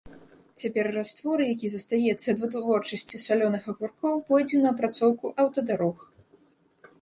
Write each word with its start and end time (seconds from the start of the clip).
Цяпер 0.61 0.85
раствор, 0.99 1.43
які 1.55 1.69
застаецца 1.73 2.27
ад 2.33 2.39
вытворчасці 2.45 3.21
салёных 3.27 3.63
агуркоў, 3.75 4.15
пойдзе 4.31 4.57
на 4.65 4.69
апрацоўку 4.73 5.25
аўтадарог. 5.47 5.97